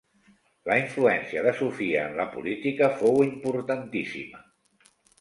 La 0.71 0.77
influència 0.83 1.43
de 1.49 1.53
Sofia 1.59 2.07
en 2.07 2.19
la 2.21 2.27
política 2.33 2.91
fou 3.05 3.23
importantíssima. 3.31 4.47